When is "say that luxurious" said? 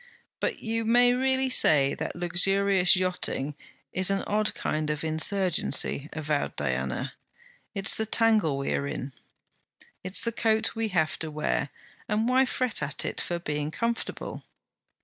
1.47-2.95